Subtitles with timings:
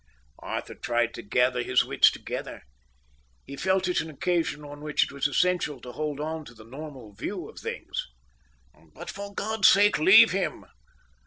[0.39, 2.63] Arthur tried to gather his wits together.
[3.45, 6.63] He felt it an occasion on which it was essential to hold on to the
[6.65, 8.07] normal view of things.
[8.95, 10.65] "But for God's sake leave him.